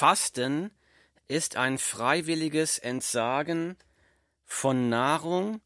[0.00, 0.70] Fasten
[1.28, 3.76] ist ein freiwilliges Entsagen
[4.46, 5.60] von Nahrung,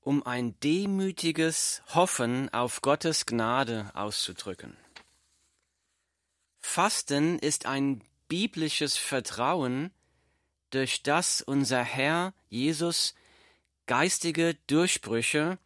[0.00, 4.78] um ein demütiges Hoffen auf Gottes Gnade auszudrücken.
[6.58, 9.90] Fasten ist ein biblisches Vertrauen,
[10.70, 13.14] durch das unser Herr Jesus
[13.84, 15.58] geistige Durchbrüche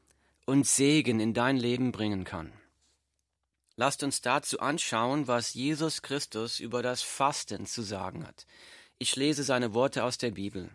[0.47, 2.60] und Segen in dein Leben bringen kann.
[3.81, 8.47] Lasst uns dazu anschauen, was Jesus Christus über das Fasten zu sagen hat.
[8.99, 10.69] Ich lese seine Worte aus der Bibel.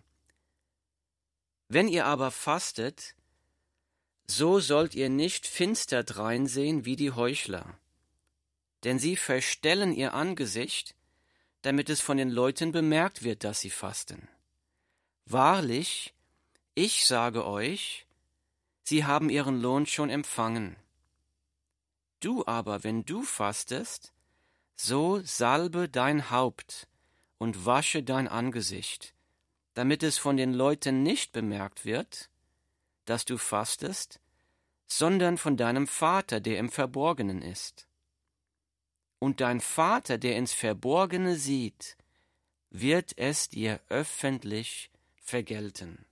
[1.68, 3.14] Wenn ihr aber fastet,
[4.26, 7.78] so sollt ihr nicht finster dreinsehen wie die Heuchler,
[8.84, 10.96] denn sie verstellen ihr Angesicht,
[11.62, 14.28] damit es von den Leuten bemerkt wird, dass sie fasten.
[15.28, 16.16] Wahrlich,
[16.74, 18.08] ich sage euch,
[18.82, 20.76] sie haben ihren Lohn schon empfangen.
[22.20, 24.14] Du aber, wenn du fastest,
[24.76, 26.88] so salbe dein Haupt
[27.38, 29.14] und wasche dein Angesicht,
[29.74, 32.30] damit es von den Leuten nicht bemerkt wird,
[33.06, 34.20] dass du fastest,
[34.88, 37.88] sondern von deinem Vater, der im Verborgenen ist.
[39.20, 41.98] Und dein Vater, der ins Verborgene sieht,
[42.70, 46.06] wird es dir öffentlich vergelten.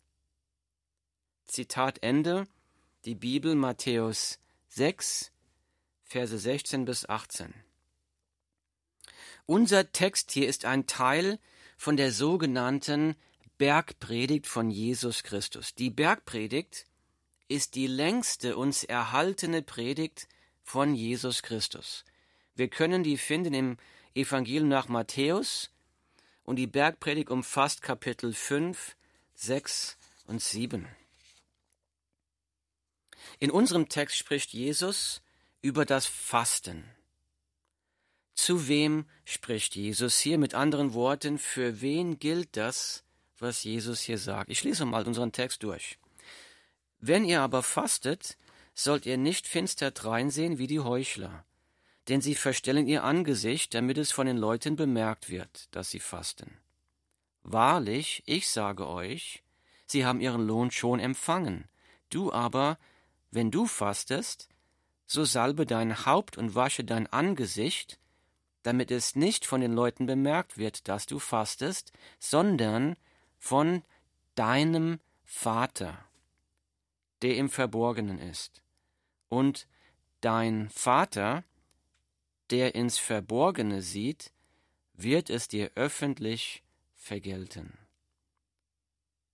[1.46, 2.48] Zitat Ende,
[3.06, 5.33] die Bibel Matthäus 6,
[6.14, 7.56] Verse 16 bis 18.
[9.48, 11.40] Unser Text hier ist ein Teil
[11.76, 13.16] von der sogenannten
[13.58, 15.74] Bergpredigt von Jesus Christus.
[15.74, 16.86] Die Bergpredigt
[17.48, 20.28] ist die längste uns erhaltene Predigt
[20.62, 22.06] von Jesus Christus.
[22.54, 23.78] Wir können die finden im
[24.14, 25.72] Evangelium nach Matthäus
[26.44, 28.96] und die Bergpredigt umfasst Kapitel 5,
[29.34, 29.98] 6
[30.28, 30.88] und 7.
[33.40, 35.23] In unserem Text spricht Jesus
[35.64, 36.84] über das Fasten.
[38.36, 40.38] Zu wem spricht Jesus hier?
[40.38, 43.06] Mit anderen Worten, für wen gilt das,
[43.40, 44.50] was Jesus hier sagt?
[44.50, 45.98] Ich lese mal unseren Text durch.
[47.00, 48.38] Wenn ihr aber fastet,
[48.76, 51.46] sollt ihr nicht finster dreinsehen wie die Heuchler,
[52.10, 56.58] denn sie verstellen ihr Angesicht, damit es von den Leuten bemerkt wird, dass sie fasten.
[57.44, 59.44] Wahrlich, ich sage euch,
[59.86, 61.70] sie haben ihren Lohn schon empfangen.
[62.10, 62.78] Du aber,
[63.32, 64.50] wenn du fastest,
[65.06, 68.00] so salbe dein Haupt und wasche dein Angesicht,
[68.64, 72.96] damit es nicht von den Leuten bemerkt wird, dass du fastest, sondern
[73.38, 73.84] von
[74.36, 76.06] deinem Vater,
[77.22, 78.64] der im Verborgenen ist.
[79.28, 79.68] Und
[80.22, 81.44] dein Vater,
[82.50, 84.32] der ins Verborgene sieht,
[84.94, 86.64] wird es dir öffentlich
[86.96, 87.78] vergelten.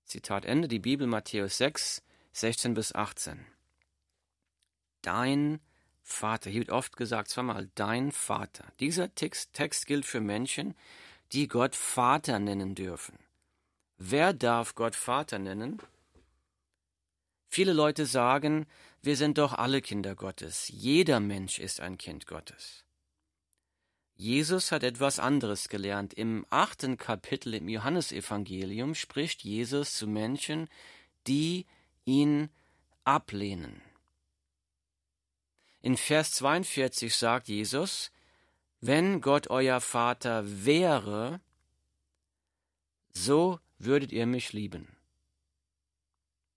[0.05, 2.01] Zitat Ende, die Bibel Matthäus 6,
[2.31, 3.45] 16 bis 18
[5.01, 5.59] dein
[6.03, 6.49] Vater.
[6.49, 8.65] Hier wird oft gesagt, zweimal dein Vater.
[8.79, 10.75] Dieser Text, Text gilt für Menschen,
[11.31, 13.17] die Gott Vater nennen dürfen.
[13.97, 15.79] Wer darf Gott Vater nennen?
[17.47, 18.65] Viele Leute sagen,
[19.01, 20.69] wir sind doch alle Kinder Gottes.
[20.69, 22.85] Jeder Mensch ist ein Kind Gottes.
[24.15, 26.13] Jesus hat etwas anderes gelernt.
[26.13, 30.67] Im achten Kapitel im Johannesevangelium spricht Jesus zu Menschen,
[31.27, 31.65] die
[32.03, 32.49] ihn
[33.05, 33.81] ablehnen.
[35.81, 38.11] In Vers 42 sagt Jesus,
[38.81, 41.39] wenn Gott euer Vater wäre,
[43.13, 44.87] so würdet ihr mich lieben.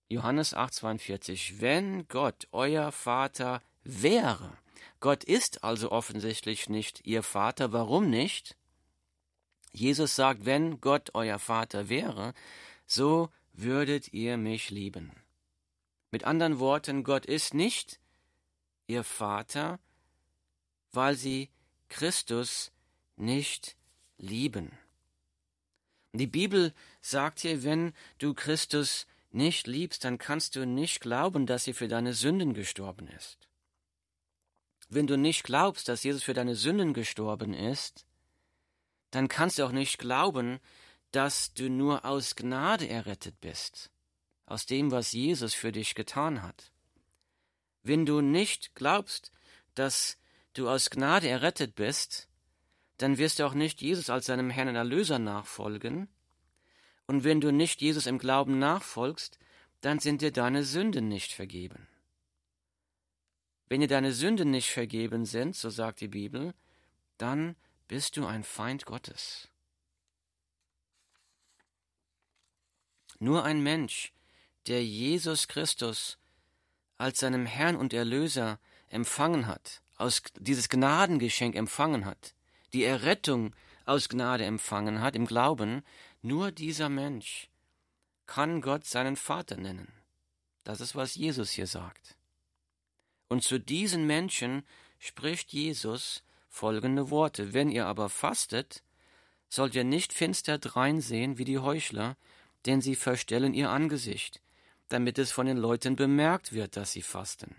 [0.09, 4.57] Johannes 8:42 Wenn Gott euer Vater wäre,
[4.99, 8.55] Gott ist also offensichtlich nicht ihr Vater, warum nicht?
[9.71, 12.33] Jesus sagt, wenn Gott euer Vater wäre,
[12.85, 15.11] so würdet ihr mich lieben.
[16.11, 17.99] Mit anderen Worten, Gott ist nicht
[18.87, 19.79] ihr Vater,
[20.91, 21.49] weil sie
[21.89, 22.71] Christus
[23.15, 23.75] nicht
[24.17, 24.77] lieben.
[26.13, 31.67] Die Bibel sagt hier, wenn du Christus nicht liebst, dann kannst du nicht glauben, dass
[31.67, 33.49] er für deine Sünden gestorben ist.
[34.89, 38.05] Wenn du nicht glaubst, dass Jesus für deine Sünden gestorben ist,
[39.09, 40.59] dann kannst du auch nicht glauben,
[41.11, 43.91] dass du nur aus Gnade errettet bist,
[44.45, 46.72] aus dem, was Jesus für dich getan hat.
[47.83, 49.31] Wenn du nicht glaubst,
[49.75, 50.17] dass
[50.53, 52.29] du aus Gnade errettet bist,
[52.97, 56.07] dann wirst du auch nicht Jesus als seinem Herrn und Erlöser nachfolgen.
[57.07, 59.37] Und wenn du nicht Jesus im Glauben nachfolgst,
[59.81, 61.87] dann sind dir deine Sünden nicht vergeben.
[63.67, 66.53] Wenn dir deine Sünden nicht vergeben sind, so sagt die Bibel,
[67.17, 67.55] dann
[67.87, 69.49] bist du ein Feind Gottes.
[73.19, 74.13] Nur ein Mensch,
[74.67, 76.17] der Jesus Christus
[76.97, 78.59] als seinem Herrn und Erlöser
[78.89, 82.33] empfangen hat, aus dieses Gnadengeschenk empfangen hat,
[82.73, 83.55] die Errettung
[83.85, 85.83] aus Gnade empfangen hat, im Glauben,
[86.21, 87.49] nur dieser Mensch
[88.25, 89.91] kann Gott seinen Vater nennen.
[90.63, 92.15] Das ist, was Jesus hier sagt.
[93.27, 94.63] Und zu diesen Menschen
[94.99, 97.53] spricht Jesus folgende Worte.
[97.53, 98.83] Wenn ihr aber fastet,
[99.49, 102.15] sollt ihr nicht finster dreinsehen wie die Heuchler,
[102.65, 104.41] denn sie verstellen ihr Angesicht,
[104.89, 107.55] damit es von den Leuten bemerkt wird, dass sie fasten.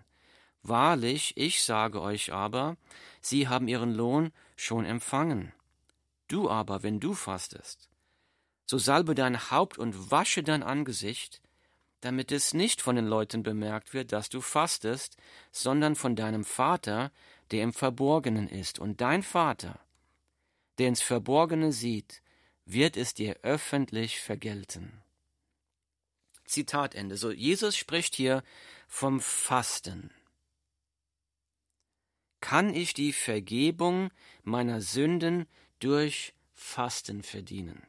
[0.62, 2.76] Wahrlich, ich sage euch aber,
[3.21, 5.53] sie haben ihren Lohn schon empfangen.
[6.29, 7.91] Du aber, wenn du fastest,
[8.67, 11.43] so salbe dein Haupt und wasche dein Angesicht,
[12.00, 15.17] damit es nicht von den Leuten bemerkt wird, dass du fastest,
[15.53, 17.12] sondern von deinem Vater,
[17.50, 18.79] der im Verborgenen ist.
[18.79, 19.81] Und dein Vater,
[20.79, 22.23] der ins Verborgene sieht,
[22.65, 25.04] wird es dir öffentlich vergelten.
[26.44, 27.17] Zitat Ende.
[27.17, 28.43] So, Jesus spricht hier
[28.87, 30.11] vom Fasten.
[32.41, 34.11] Kann ich die Vergebung
[34.43, 35.46] meiner Sünden
[35.79, 37.82] durch Fasten verdienen?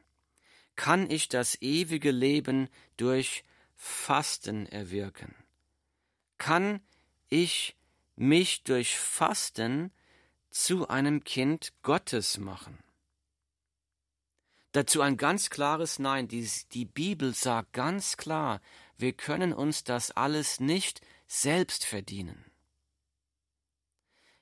[0.76, 3.44] Kann ich das ewige Leben durch
[3.74, 5.34] Fasten erwirken?
[6.38, 6.80] Kann
[7.28, 7.76] ich
[8.14, 9.92] mich durch Fasten
[10.50, 12.78] zu einem Kind Gottes machen?
[14.76, 16.28] Dazu ein ganz klares Nein.
[16.28, 18.60] Die, die Bibel sagt ganz klar,
[18.98, 22.44] wir können uns das alles nicht selbst verdienen.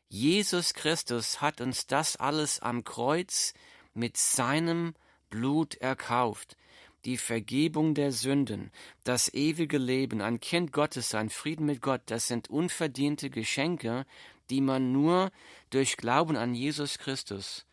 [0.09, 3.55] Jesus Christus hat uns das alles am Kreuz
[3.93, 4.97] mit seinem
[5.31, 6.57] Blut erkauft.
[7.05, 8.73] Die Vergebung der Sünden,
[9.05, 14.05] das ewige Leben, ein Kind Gottes sein, Frieden mit Gott, das sind unverdiente Geschenke,
[14.51, 15.31] die man nur
[15.71, 17.67] durch Glauben an Jesus Christus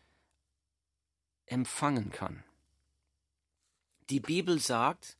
[1.46, 2.44] empfangen kann.
[4.12, 5.16] Die Bibel sagt,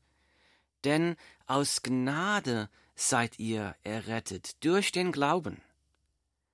[0.85, 1.17] denn
[1.47, 5.62] aus Gnade seid ihr errettet durch den Glauben.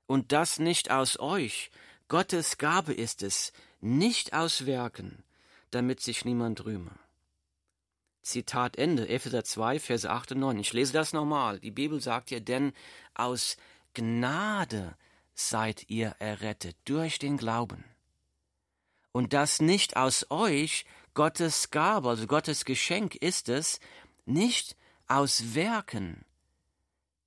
[0.06, 1.72] Und das nicht aus euch,
[2.06, 5.24] Gottes Gabe ist es, nicht aus Werken,
[5.72, 6.96] damit sich niemand rühme.
[8.22, 10.60] Zitat Ende, Epheser 2, Verse 8 und 9.
[10.60, 11.58] Ich lese das nochmal.
[11.58, 12.72] Die Bibel sagt ja, denn
[13.14, 13.56] aus
[13.94, 14.96] Gnade
[15.34, 17.82] seid ihr errettet durch den Glauben.
[19.10, 20.84] Und das nicht aus euch,
[21.18, 23.80] Gottes Gabe, also Gottes Geschenk ist es,
[24.24, 24.76] nicht
[25.08, 26.24] aus Werken,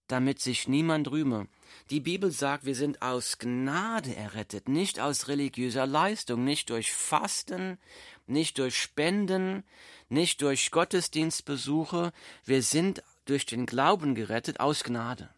[0.08, 1.50] damit sich niemand rühme.
[1.90, 7.80] Die Bibel sagt, wir sind aus Gnade errettet, nicht aus religiöser Leistung, nicht durch Fasten,
[8.28, 9.66] nicht durch Spenden,
[10.08, 12.14] nicht durch Gottesdienstbesuche,
[12.46, 15.30] wir sind durch den Glauben gerettet aus Gnade,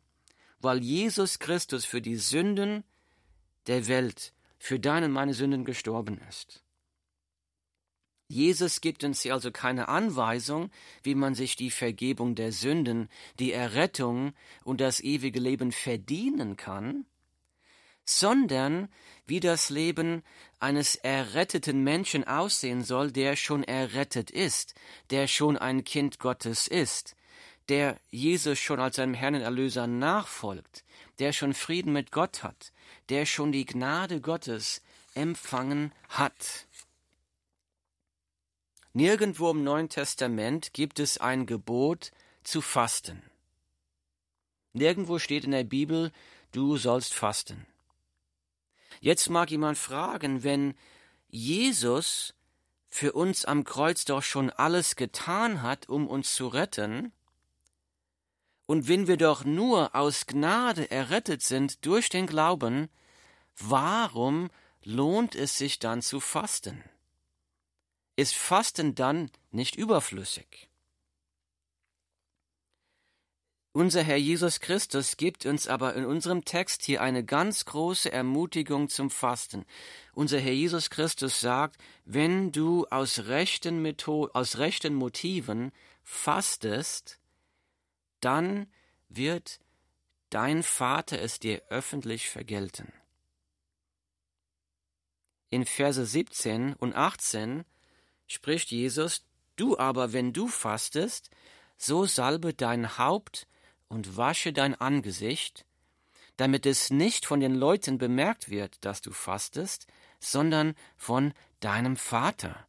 [0.60, 2.84] weil Jesus Christus für die Sünden
[3.66, 6.64] der Welt, für deine und meine Sünden gestorben ist.
[8.34, 10.72] Jesus gibt uns hier also keine Anweisung,
[11.04, 13.08] wie man sich die Vergebung der Sünden,
[13.38, 14.34] die Errettung
[14.64, 17.06] und das ewige Leben verdienen kann,
[18.06, 18.90] sondern
[19.28, 20.24] wie das Leben
[20.60, 24.74] eines erretteten Menschen aussehen soll, der schon errettet ist,
[25.12, 27.16] der schon ein Kind Gottes ist,
[27.70, 30.84] der Jesus schon als seinem Herrn und Erlöser nachfolgt,
[31.20, 32.74] der schon Frieden mit Gott hat,
[33.10, 34.82] der schon die Gnade Gottes
[35.14, 36.66] empfangen hat.
[38.96, 42.12] Nirgendwo im Neuen Testament gibt es ein Gebot
[42.44, 43.24] zu fasten.
[44.74, 46.12] Nirgendwo steht in der Bibel,
[46.52, 47.66] du sollst fasten.
[49.00, 50.76] Jetzt mag jemand fragen, wenn
[51.28, 52.36] Jesus
[52.88, 57.12] für uns am Kreuz doch schon alles getan hat, um uns zu retten,
[58.68, 62.90] und wenn wir doch nur aus Gnade errettet sind durch den Glauben,
[63.58, 64.52] warum
[64.84, 66.84] lohnt es sich dann zu fasten?
[68.16, 70.70] Ist Fasten dann nicht überflüssig?
[73.76, 78.88] Unser Herr Jesus Christus gibt uns aber in unserem Text hier eine ganz große Ermutigung
[78.88, 79.66] zum Fasten.
[80.14, 85.72] Unser Herr Jesus Christus sagt, wenn du aus rechten, Metho aus rechten Motiven
[86.04, 87.20] fastest,
[88.20, 88.68] dann
[89.10, 89.60] wird
[90.30, 92.94] dein Vater es dir öffentlich vergelten.
[95.50, 97.66] In Verse 17 und 18
[98.28, 99.26] spricht Jesus,
[99.56, 101.30] du aber, wenn du fastest,
[101.78, 103.48] so salbe dein Haupt
[103.88, 105.66] und wasche dein Angesicht,
[106.38, 109.88] damit es nicht von den Leuten bemerkt wird, dass du fastest,
[110.20, 112.68] sondern von deinem Vater,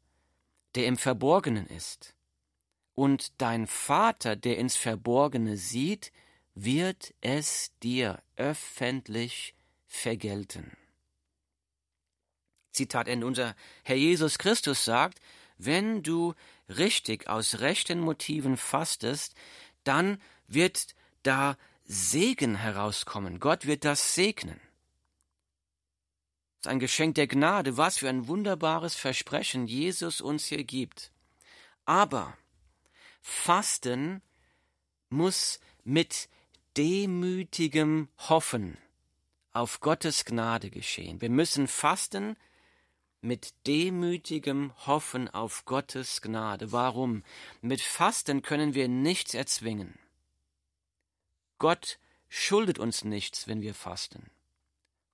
[0.74, 2.14] der im Verborgenen ist.
[2.94, 6.12] Und dein Vater, der ins Verborgene sieht,
[6.54, 9.54] wird es dir öffentlich
[9.86, 10.76] vergelten.
[12.72, 13.26] Zitat Ende.
[13.26, 15.20] Unser Herr Jesus Christus sagt,
[15.64, 16.34] wenn du
[16.68, 19.34] richtig aus rechten Motiven fastest,
[19.84, 23.40] dann wird da Segen herauskommen.
[23.40, 24.60] Gott wird das segnen.
[26.60, 31.12] ist ein Geschenk der Gnade, was für ein wunderbares Versprechen Jesus uns hier gibt.
[31.84, 32.36] Aber
[33.20, 34.22] Fasten
[35.10, 36.28] muss mit
[36.76, 38.78] demütigem Hoffen
[39.52, 41.20] auf Gottes Gnade geschehen.
[41.20, 42.36] Wir müssen fasten
[43.24, 46.72] mit demütigem Hoffen auf Gottes Gnade.
[46.72, 47.24] Warum?
[47.62, 49.98] Mit Fasten können wir nichts erzwingen.
[51.58, 54.30] Gott schuldet uns nichts, wenn wir fasten.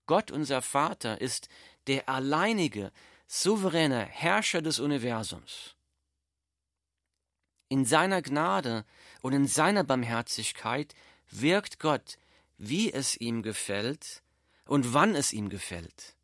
[0.07, 1.49] Gott, unser Vater, ist
[1.87, 2.91] der alleinige,
[3.29, 5.77] souveräne Herrscher des Universums.
[7.69, 8.85] In seiner Gnade
[9.23, 10.97] und in seiner Barmherzigkeit
[11.31, 12.19] wirkt Gott,
[12.59, 14.25] wie es ihm gefällt
[14.65, 16.17] und wann es ihm gefällt.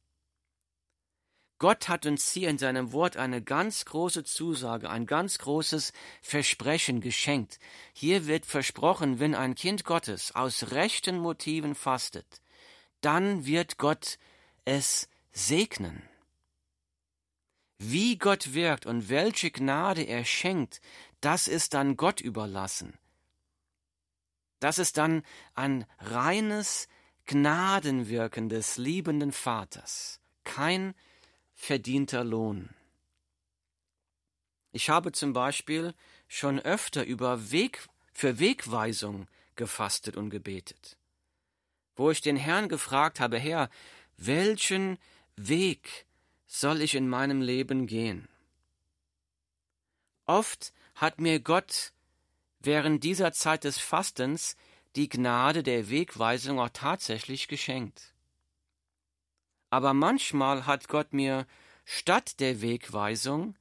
[1.59, 7.01] Gott hat uns hier in seinem Wort eine ganz große Zusage, ein ganz großes Versprechen
[7.01, 7.59] geschenkt.
[7.95, 12.43] Hier wird versprochen, wenn ein Kind Gottes aus rechten Motiven fastet,
[13.01, 14.19] dann wird Gott
[14.67, 16.03] es segnen.
[17.79, 20.81] Wie Gott wirkt und welche Gnade er schenkt,
[21.21, 22.99] das ist dann Gott überlassen.
[24.61, 25.23] Das ist dann
[25.55, 26.89] ein reines
[27.27, 30.95] Gnadenwirken des liebenden Vaters, kein
[31.57, 32.69] verdienter Lohn.
[34.71, 35.95] Ich habe zum Beispiel
[36.29, 40.97] schon öfter über Weg, für Wegweisung gefastet und gebetet,
[41.97, 43.71] wo ich den Herrn gefragt habe, Herr,
[44.17, 44.99] welchen
[45.37, 46.07] Weg
[46.47, 48.29] soll ich in meinem Leben gehen?
[50.27, 51.93] Oft hat mir Gott
[52.61, 54.57] während dieser Zeit des Fastens
[54.95, 58.15] die Gnade der Wegweisung auch tatsächlich geschenkt.
[59.71, 61.47] Aber manchmal hat Gott mir
[61.85, 63.57] statt der Wegweisung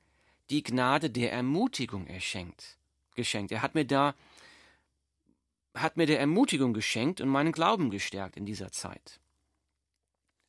[0.50, 2.78] die Gnade der Ermutigung erschenkt,
[3.16, 3.52] geschenkt.
[3.52, 4.16] Er hat mir da
[5.74, 9.20] hat mir der Ermutigung geschenkt und meinen Glauben gestärkt in dieser Zeit.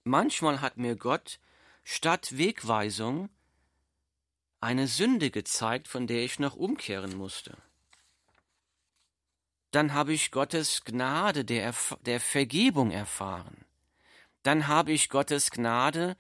[0.05, 1.41] Manchmal hat mir Gott
[1.83, 3.29] statt Wegweisung
[4.61, 7.57] eine Sünde gezeigt, von der ich noch umkehren musste
[9.77, 11.75] dann habe ich Gottes Gnade der,
[12.07, 13.66] der Vergebung erfahren.
[14.47, 16.17] Dann habe ich Gottes Gnade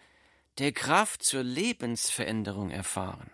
[0.59, 3.31] der Kraft zur Lebensveränderung erfahren.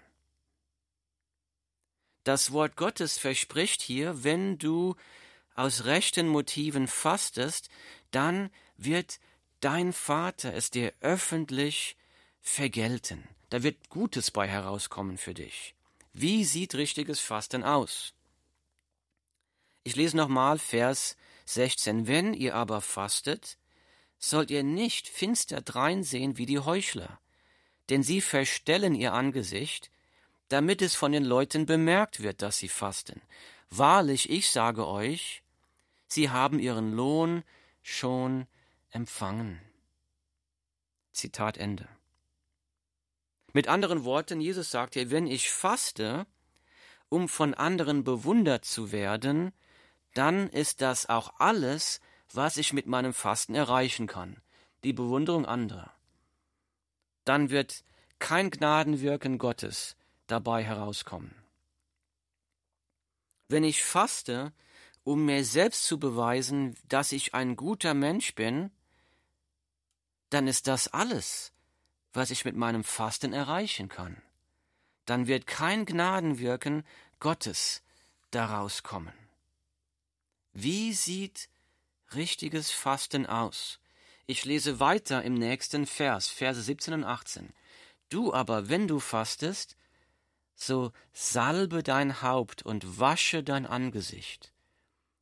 [2.25, 4.95] Das Wort Gottes verspricht hier, wenn du
[5.55, 7.71] aus rechten Motiven fastest,
[8.11, 9.19] dann wird
[9.61, 11.97] dein Vater es dir öffentlich
[12.43, 13.27] vergelten.
[13.49, 15.75] Da wird Gutes bei herauskommen für dich.
[16.13, 18.13] Wie sieht richtiges Fasten aus?
[19.85, 22.07] Ich lese nochmal Vers 16.
[22.07, 23.57] Wenn ihr aber fastet,
[24.25, 27.21] sollt ihr nicht finster dreinsehen wie die Heuchler,
[27.91, 29.91] denn sie verstellen ihr Angesicht,
[30.49, 33.21] damit es von den Leuten bemerkt wird, dass sie fasten.
[33.69, 35.43] Wahrlich, ich sage euch,
[36.07, 37.43] sie haben ihren Lohn
[37.83, 38.47] schon
[38.91, 39.61] empfangen.
[41.11, 41.89] Zitat Ende.
[43.53, 46.27] Mit anderen Worten, Jesus sagt hier, wenn ich faste,
[47.09, 49.53] um von anderen bewundert zu werden,
[50.15, 52.01] dann ist das auch alles,
[52.35, 54.41] was ich mit meinem Fasten erreichen kann,
[54.85, 55.93] die Bewunderung anderer.
[57.25, 57.85] Dann wird
[58.19, 59.97] kein Gnadenwirken Gottes
[60.27, 61.35] dabei herauskommen.
[63.49, 64.53] Wenn ich faste,
[65.05, 68.71] um mir selbst zu beweisen, dass ich ein guter Mensch bin,
[70.31, 71.53] dann ist das alles,
[72.13, 74.23] was ich mit meinem Fasten erreichen kann.
[75.05, 76.85] Dann wird kein Gnadenwirken
[77.21, 77.83] Gottes
[78.31, 79.13] daraus kommen.
[80.53, 81.49] Wie sieht
[82.15, 83.79] richtiges Fasten aus?
[84.27, 87.53] Ich lese weiter im nächsten Vers, Verse 17 und 18.
[88.09, 89.77] Du aber, wenn du fastest,
[90.55, 94.53] so salbe dein Haupt und wasche dein Angesicht,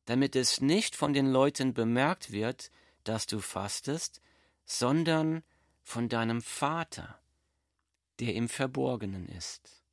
[0.05, 2.71] damit es nicht von den Leuten bemerkt wird,
[3.03, 4.21] dass du fastest,
[4.65, 5.43] sondern
[5.81, 7.19] von deinem Vater,
[8.19, 9.83] der im Verborgenen ist.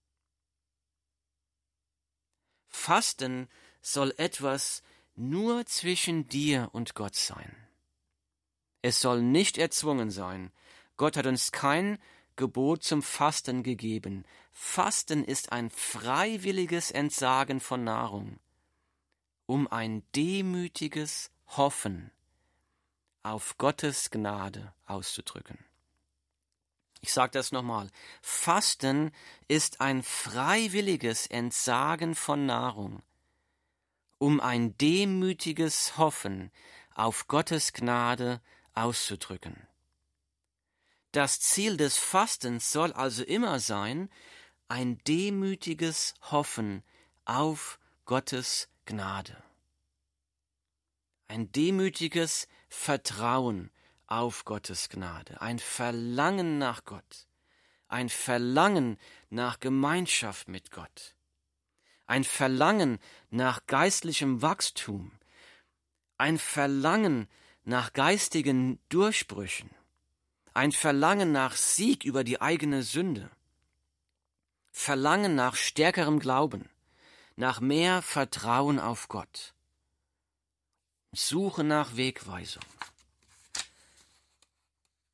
[2.69, 3.49] Fasten
[3.81, 4.83] soll etwas
[5.19, 7.55] nur zwischen dir und Gott sein.
[8.83, 10.53] Es soll nicht erzwungen sein.
[10.97, 11.99] Gott hat uns kein
[12.37, 14.25] Gebot zum Fasten gegeben.
[14.53, 18.39] Fasten ist ein freiwilliges Entsagen von Nahrung,
[19.47, 22.13] um ein demütiges Hoffen
[23.23, 25.59] auf Gottes Gnade auszudrücken.
[27.01, 27.91] Ich sage das nochmal.
[28.23, 29.13] Fasten
[29.47, 33.03] ist ein freiwilliges Entsagen von Nahrung,
[34.19, 36.51] um ein demütiges Hoffen
[36.95, 38.41] auf Gottes Gnade
[38.75, 39.67] auszudrücken.
[41.13, 44.11] Das Ziel des Fastens soll also immer sein,
[44.69, 46.83] ein demütiges Hoffen
[47.25, 49.43] auf Gottes Gnade.
[51.29, 53.71] Ein demütiges Vertrauen
[54.07, 57.29] auf Gottes Gnade, ein Verlangen nach Gott,
[57.89, 58.99] ein Verlangen
[59.31, 61.15] nach Gemeinschaft mit Gott,
[62.09, 62.99] ein Verlangen
[63.31, 65.13] nach geistlichem Wachstum,
[66.17, 67.29] ein Verlangen
[67.65, 69.71] nach geistigen Durchbrüchen,
[70.55, 73.31] ein Verlangen nach Sieg über die eigene Sünde,
[74.73, 76.71] Verlangen nach stärkerem Glauben,
[77.37, 79.55] nach mehr Vertrauen auf Gott,
[81.13, 82.65] Suche nach Wegweisung.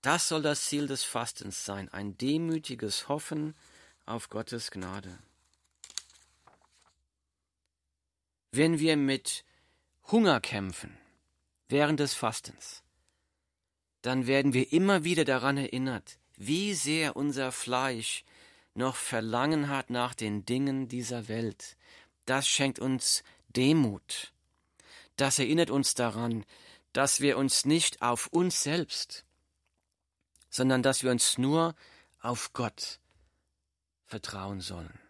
[0.01, 3.57] Das soll das Ziel des Fastens sein, ein demütiges Hoffen
[4.07, 5.19] auf Gottes Gnade.
[8.57, 9.45] Wenn wir mit
[10.13, 10.97] Hunger kämpfen
[11.67, 12.85] während des Fastens,
[14.03, 18.25] dann werden wir immer wieder daran erinnert, wie sehr unser Fleisch
[18.75, 21.77] noch Verlangen hat nach den Dingen dieser Welt.
[22.27, 24.33] Das schenkt uns Demut.
[25.17, 26.45] Das erinnert uns daran,
[26.93, 29.25] dass wir uns nicht auf uns selbst,
[30.49, 31.75] sondern dass wir uns nur
[32.21, 33.01] auf Gott
[34.05, 35.04] vertrauen sollen.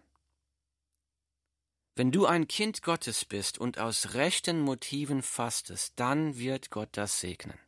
[1.96, 7.20] Wenn du ein Kind Gottes bist und aus rechten Motiven fastest, dann wird Gott das
[7.20, 7.58] segnen.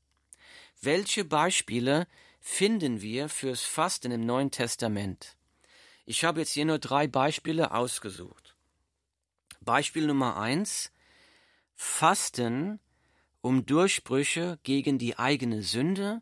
[0.80, 2.08] Welche Beispiele
[2.40, 5.36] finden wir fürs Fasten im Neuen Testament?
[6.06, 8.56] Ich habe jetzt hier nur drei Beispiele ausgesucht.
[9.60, 10.92] Beispiel Nummer eins
[11.74, 12.80] Fasten,
[13.42, 16.20] um Durchbrüche gegen die eigene Sünde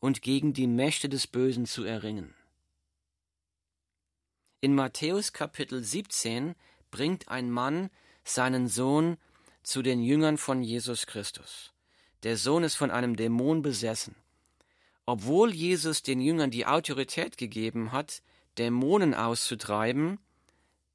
[0.00, 2.34] und gegen die Mächte des Bösen zu erringen.
[4.60, 6.56] In Matthäus Kapitel 17
[6.96, 7.90] bringt ein Mann
[8.24, 9.18] seinen Sohn
[9.62, 11.74] zu den Jüngern von Jesus Christus.
[12.22, 14.14] Der Sohn ist von einem Dämon besessen.
[15.04, 18.22] Obwohl Jesus den Jüngern die Autorität gegeben hat,
[18.56, 20.18] Dämonen auszutreiben,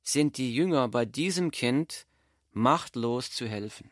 [0.01, 2.07] sind die Jünger bei diesem Kind
[2.51, 3.91] machtlos zu helfen.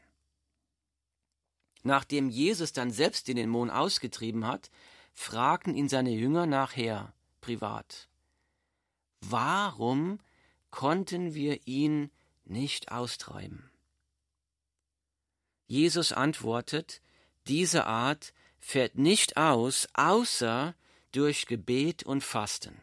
[1.84, 4.72] Nachdem Jesus dann selbst den Dämon ausgetrieben hat,
[5.14, 8.10] fragten ihn seine Jünger nachher privat.
[9.22, 10.18] Warum
[10.72, 12.12] konnten wir ihn
[12.46, 13.70] nicht austreiben?
[15.68, 17.02] Jesus antwortet,
[17.48, 20.76] diese Art fährt nicht aus, außer
[21.12, 22.82] durch Gebet und Fasten.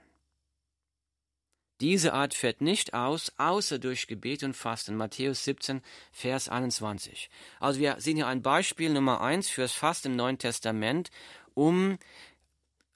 [1.81, 4.97] Diese Art fährt nicht aus, außer durch Gebet und Fasten.
[4.97, 7.29] Matthäus 17, Vers 21.
[7.61, 11.11] Also wir sehen hier ein Beispiel Nummer eins fürs Fasten im Neuen Testament,
[11.53, 11.99] um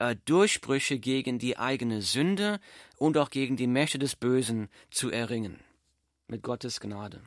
[0.00, 2.58] äh, Durchbrüche gegen die eigene Sünde
[2.96, 5.60] und auch gegen die Mächte des Bösen zu erringen.
[6.26, 7.22] Mit Gottes Gnade.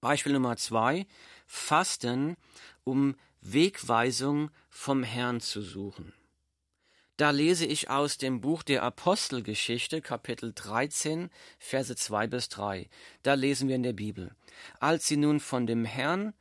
[0.00, 1.06] Beispiel Nummer zwei.
[1.46, 2.36] Fasten,
[2.84, 6.12] um Wegweisung vom Herrn zu suchen.
[7.16, 12.88] Da lese ich aus dem Buch der Apostelgeschichte, Kapitel 13, Verse 2 bis 3.
[13.22, 14.34] Da lesen wir in der Bibel.
[14.78, 16.32] Als sie nun von dem Herrn,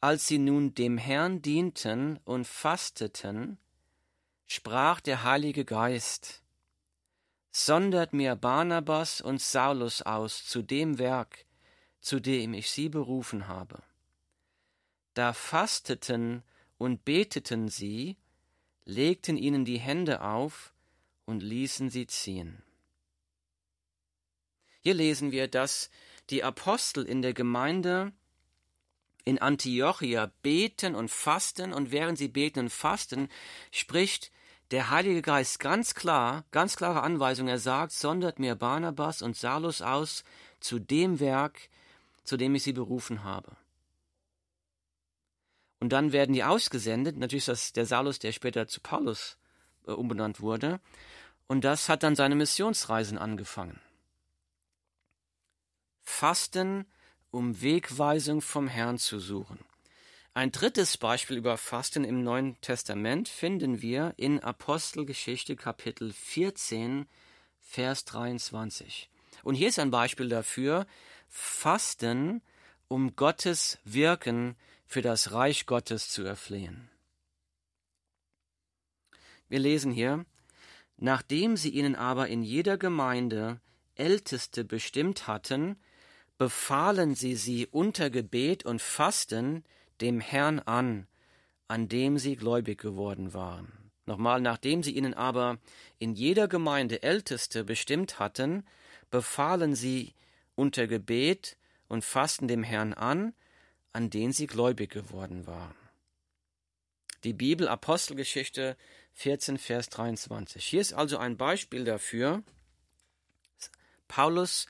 [0.00, 3.58] als sie nun dem Herrn dienten und fasteten,
[4.46, 6.42] sprach der Heilige Geist,
[7.50, 11.46] sondert mir Barnabas und Saulus aus zu dem Werk,
[12.00, 13.82] zu dem ich sie berufen habe.
[15.14, 16.42] Da fasteten
[16.78, 18.16] und beteten sie,
[18.84, 20.74] legten ihnen die Hände auf
[21.24, 22.62] und ließen sie ziehen.
[24.82, 25.90] Hier lesen wir, dass
[26.30, 28.12] die Apostel in der Gemeinde
[29.24, 33.28] in Antiochia beten und fasten und während sie beten und fasten,
[33.72, 34.30] spricht
[34.70, 37.48] der Heilige Geist ganz klar, ganz klare Anweisung.
[37.48, 40.24] Er sagt, sondert mir Barnabas und Salus aus
[40.60, 41.68] zu dem Werk,
[42.24, 43.56] zu dem ich sie berufen habe.
[45.78, 47.16] Und dann werden die ausgesendet.
[47.16, 49.36] Natürlich ist das der Salus, der später zu Paulus
[49.86, 50.80] äh, umbenannt wurde.
[51.46, 53.80] Und das hat dann seine Missionsreisen angefangen.
[56.02, 56.86] Fasten,
[57.30, 59.58] um Wegweisung vom Herrn zu suchen.
[60.36, 67.06] Ein drittes Beispiel über Fasten im Neuen Testament finden wir in Apostelgeschichte Kapitel 14,
[67.58, 69.08] Vers 23.
[69.44, 70.86] Und hier ist ein Beispiel dafür,
[71.30, 72.42] Fasten,
[72.86, 76.90] um Gottes Wirken für das Reich Gottes zu erflehen.
[79.48, 80.26] Wir lesen hier,
[80.98, 83.58] nachdem sie ihnen aber in jeder Gemeinde
[83.94, 85.80] Älteste bestimmt hatten,
[86.36, 89.64] befahlen sie sie unter Gebet und Fasten
[90.00, 91.06] dem Herrn an,
[91.68, 93.72] an dem sie gläubig geworden waren.
[94.06, 95.58] Nochmal, nachdem sie ihnen aber
[95.98, 98.64] in jeder Gemeinde Älteste bestimmt hatten,
[99.10, 100.14] befahlen sie
[100.54, 101.56] unter Gebet
[101.88, 103.34] und Fasten dem Herrn an,
[103.92, 105.74] an den sie gläubig geworden waren.
[107.24, 108.76] Die Bibel Apostelgeschichte
[109.14, 110.64] 14, Vers 23.
[110.64, 112.42] Hier ist also ein Beispiel dafür.
[114.06, 114.66] Paulus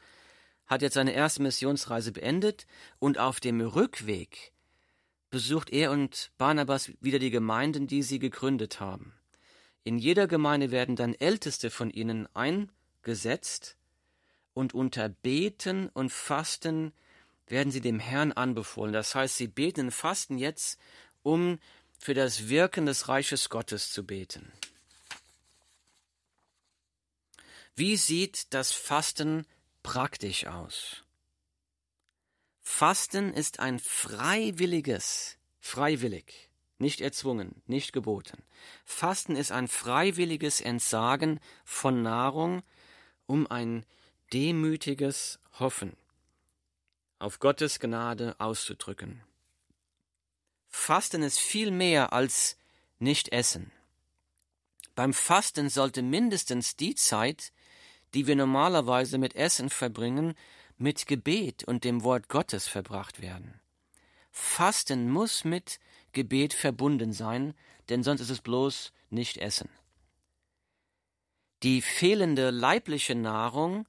[0.67, 2.67] hat jetzt seine erste Missionsreise beendet
[2.99, 4.53] und auf dem Rückweg
[5.31, 9.13] besucht er und Barnabas wieder die Gemeinden, die sie gegründet haben.
[9.85, 13.77] In jeder Gemeinde werden dann Älteste von ihnen eingesetzt
[14.55, 16.93] und unter Beten und Fasten
[17.47, 18.93] werden sie dem Herrn anbefohlen.
[18.93, 20.81] Das heißt, sie beten und fasten jetzt,
[21.23, 21.59] um
[21.99, 24.53] für das Wirken des Reiches Gottes zu beten.
[27.75, 29.47] Wie sieht das Fasten
[29.83, 31.06] praktisch aus?
[32.79, 38.45] Fasten ist ein freiwilliges, freiwillig, nicht erzwungen, nicht geboten.
[38.85, 42.63] Fasten ist ein freiwilliges Entsagen von Nahrung,
[43.25, 43.87] um ein
[44.35, 45.97] demütiges Hoffen
[47.19, 49.23] auf Gottes Gnade auszudrücken.
[50.69, 52.59] Fasten ist viel mehr als
[52.99, 53.73] nicht essen.
[54.95, 57.55] Beim Fasten sollte mindestens die Zeit,
[58.13, 60.35] die wir normalerweise mit Essen verbringen,
[60.79, 63.61] mit Gebet und dem Wort Gottes verbracht werden.
[64.31, 65.81] Fasten muss mit
[66.13, 67.55] Gebet verbunden sein,
[67.89, 69.71] denn sonst ist es bloß nicht Essen.
[71.63, 73.89] Die fehlende leibliche Nahrung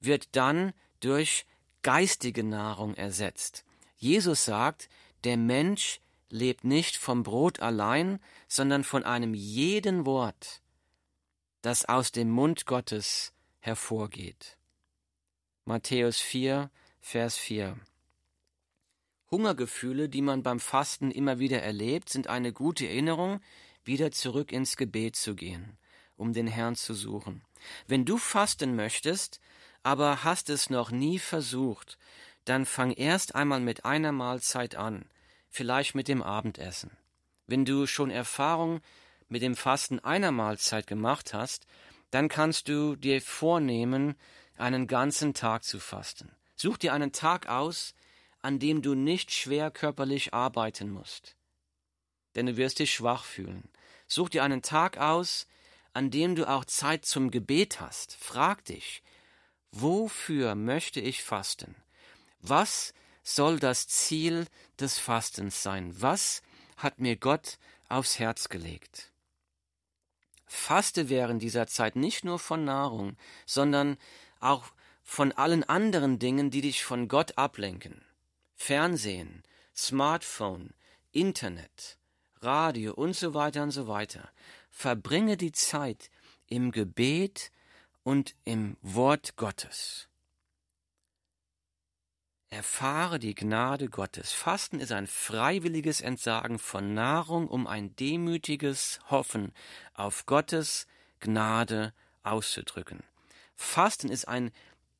[0.00, 1.46] wird dann durch
[1.82, 3.64] geistige Nahrung ersetzt.
[3.96, 4.88] Jesus sagt,
[5.24, 10.60] der Mensch lebt nicht vom Brot allein, sondern von einem jeden Wort,
[11.62, 14.57] das aus dem Mund Gottes hervorgeht.
[15.68, 17.76] Matthäus 4, Vers 4.
[19.30, 23.42] Hungergefühle, die man beim Fasten immer wieder erlebt, sind eine gute Erinnerung,
[23.84, 25.76] wieder zurück ins Gebet zu gehen,
[26.16, 27.44] um den Herrn zu suchen.
[27.86, 29.40] Wenn du fasten möchtest,
[29.82, 31.98] aber hast es noch nie versucht,
[32.46, 35.04] dann fang erst einmal mit einer Mahlzeit an,
[35.50, 36.96] vielleicht mit dem Abendessen.
[37.46, 38.80] Wenn du schon Erfahrung
[39.28, 41.66] mit dem Fasten einer Mahlzeit gemacht hast,
[42.10, 44.16] dann kannst du dir vornehmen,
[44.60, 46.30] einen ganzen Tag zu fasten.
[46.56, 47.94] Such dir einen Tag aus,
[48.40, 51.36] an dem du nicht schwer körperlich arbeiten musst,
[52.34, 53.68] denn du wirst dich schwach fühlen.
[54.06, 55.46] Such dir einen Tag aus,
[55.92, 58.16] an dem du auch Zeit zum Gebet hast.
[58.16, 59.02] Frag dich,
[59.72, 61.74] wofür möchte ich fasten?
[62.40, 64.46] Was soll das Ziel
[64.78, 66.00] des Fastens sein?
[66.00, 66.42] Was
[66.76, 69.10] hat mir Gott aufs Herz gelegt?
[70.46, 73.98] Faste während dieser Zeit nicht nur von Nahrung, sondern
[74.40, 74.72] auch
[75.02, 78.04] von allen anderen Dingen, die dich von Gott ablenken.
[78.54, 79.42] Fernsehen,
[79.74, 80.74] Smartphone,
[81.12, 81.98] Internet,
[82.40, 84.28] Radio und so weiter und so weiter.
[84.70, 86.10] Verbringe die Zeit
[86.46, 87.50] im Gebet
[88.02, 90.08] und im Wort Gottes.
[92.50, 94.32] Erfahre die Gnade Gottes.
[94.32, 99.52] Fasten ist ein freiwilliges Entsagen von Nahrung, um ein demütiges Hoffen
[99.92, 100.86] auf Gottes
[101.20, 103.02] Gnade auszudrücken.
[103.58, 104.52] Fasten ist ein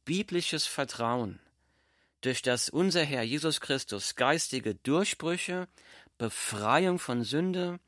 [0.04, 1.38] biblisches Vertrauen,
[2.20, 5.68] durch das unser Herr Jesus Christus geistige Durchbrüche,
[6.18, 7.78] Befreiung von Sünde,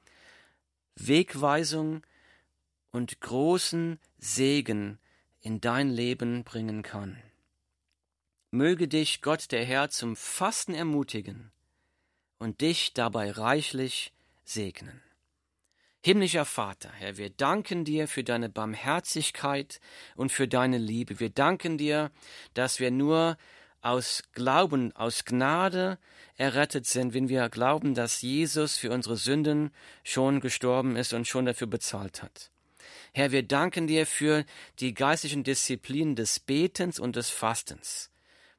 [0.94, 2.06] Wegweisung
[2.92, 4.98] und großen Segen
[5.40, 7.20] in dein Leben bringen kann.
[8.52, 11.50] Möge dich Gott der Herr zum Fasten ermutigen
[12.38, 14.12] und dich dabei reichlich
[14.44, 15.02] segnen.
[16.02, 19.80] Himmlischer Vater, Herr, wir danken dir für deine Barmherzigkeit
[20.16, 21.20] und für deine Liebe.
[21.20, 22.10] Wir danken dir,
[22.54, 23.36] dass wir nur
[23.82, 25.98] aus Glauben, aus Gnade
[26.36, 31.44] errettet sind, wenn wir glauben, dass Jesus für unsere Sünden schon gestorben ist und schon
[31.44, 32.50] dafür bezahlt hat.
[33.12, 34.46] Herr, wir danken dir für
[34.78, 38.10] die geistlichen Disziplinen des Betens und des Fastens,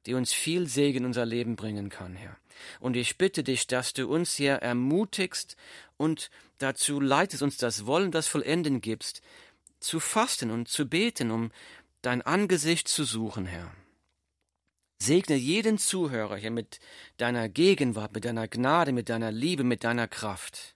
[0.05, 2.37] die uns viel Segen in unser Leben bringen kann, Herr.
[2.79, 5.55] Und ich bitte dich, dass du uns hier ermutigst
[5.97, 9.21] und dazu leitest, uns das Wollen, das Vollenden gibst,
[9.79, 11.51] zu fasten und zu beten, um
[12.01, 13.71] dein Angesicht zu suchen, Herr.
[14.99, 16.79] Segne jeden Zuhörer hier mit
[17.17, 20.75] deiner Gegenwart, mit deiner Gnade, mit deiner Liebe, mit deiner Kraft.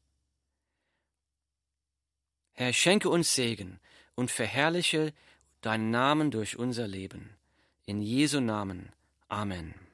[2.54, 3.80] Herr, schenke uns Segen
[4.16, 5.14] und verherrliche
[5.62, 7.30] deinen Namen durch unser Leben.
[7.86, 8.92] In Jesu Namen.
[9.36, 9.85] Amen.